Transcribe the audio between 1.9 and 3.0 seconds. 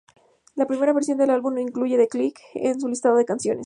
"The Click" en su